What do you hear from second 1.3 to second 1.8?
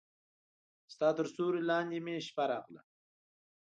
سیوري